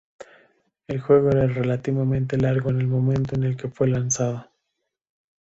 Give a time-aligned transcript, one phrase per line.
[0.87, 4.49] El juego era relativamente largo en el momento en que fue lanzado.